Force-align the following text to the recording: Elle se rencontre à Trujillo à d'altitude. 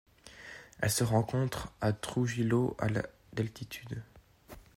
Elle 0.79 0.89
se 0.89 1.03
rencontre 1.03 1.71
à 1.79 1.93
Trujillo 1.93 2.75
à 2.79 2.87
d'altitude. 3.33 4.01